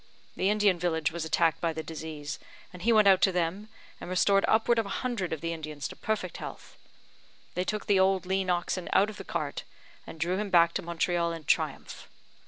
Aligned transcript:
The 0.35 0.49
Indian 0.49 0.79
village 0.79 1.11
was 1.11 1.25
attacked 1.25 1.61
by 1.61 1.73
the 1.73 1.83
disease, 1.83 2.39
and 2.73 2.81
he 2.81 2.91
went 2.91 3.07
out 3.07 3.21
to 3.21 3.31
them, 3.31 3.69
and 3.99 4.09
restored 4.09 4.43
upward 4.47 4.79
of 4.79 4.87
a 4.87 4.97
hundred 5.05 5.31
of 5.31 5.41
the 5.41 5.53
Indians 5.53 5.87
to 5.89 5.95
perfect 5.95 6.37
health. 6.37 6.75
They 7.53 7.63
took 7.63 7.85
the 7.85 7.99
old 7.99 8.25
lean 8.25 8.49
oxen 8.49 8.89
out 8.93 9.11
of 9.11 9.17
the 9.17 9.23
cart, 9.23 9.63
and 10.07 10.19
drew 10.19 10.37
him 10.37 10.49
back 10.49 10.73
to 10.73 10.81
Montreal 10.81 11.31
in 11.33 11.43
triumph. 11.43 12.09